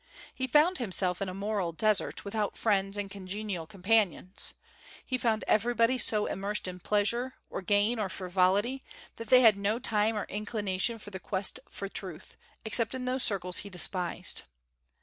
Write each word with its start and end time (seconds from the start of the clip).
He 0.33 0.47
found 0.47 0.79
himself 0.79 1.21
in 1.21 1.29
a 1.29 1.33
moral 1.35 1.73
desert, 1.73 2.25
without 2.25 2.57
friends 2.57 2.97
and 2.97 3.11
congenial 3.11 3.67
companions. 3.67 4.55
He 5.05 5.15
found 5.15 5.43
everybody 5.47 5.99
so 5.99 6.25
immersed 6.25 6.67
in 6.67 6.79
pleasure, 6.79 7.35
or 7.51 7.61
gain, 7.61 7.99
or 7.99 8.09
frivolity, 8.09 8.83
that 9.17 9.27
they 9.29 9.41
had 9.41 9.55
no 9.57 9.77
time 9.77 10.15
or 10.17 10.23
inclination 10.23 10.97
for 10.97 11.11
the 11.11 11.19
quest 11.19 11.59
for 11.69 11.87
truth, 11.87 12.35
except 12.65 12.95
in 12.95 13.05
those 13.05 13.21
circles 13.21 13.59
he 13.59 13.69
despised. 13.69 14.41